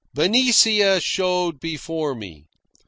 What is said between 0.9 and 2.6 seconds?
showed before me.